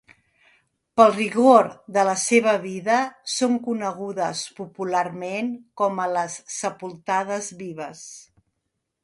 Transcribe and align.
Pel 0.99 1.11
rigor 1.17 1.67
de 1.97 2.05
la 2.09 2.15
seva 2.21 2.55
vida 2.63 2.95
són 3.35 3.59
conegudes 3.67 4.41
popularment 4.61 5.53
com 5.83 6.03
a 6.07 6.09
les 6.17 6.41
sepultades 6.57 7.53
vives. 7.63 8.05